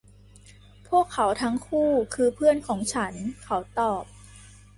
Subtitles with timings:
[0.87, 3.13] พวกเขาทั้งคู่คือเพื่อนของฉัน
[3.43, 4.03] เขาตอบ